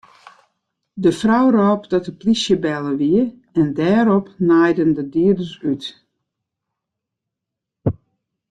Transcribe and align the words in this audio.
De 1.03 1.11
frou 1.19 1.45
rôp 1.57 1.81
dat 1.91 2.03
de 2.07 2.13
plysje 2.21 2.55
belle 2.63 2.93
wie 3.01 3.23
en 3.59 3.67
dêrop 3.77 4.25
naaiden 4.47 4.91
de 4.97 5.03
dieders 5.13 5.53
út. 5.71 5.83